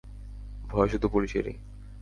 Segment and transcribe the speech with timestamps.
[0.69, 1.55] ভয় শুধু পুলিশেরই।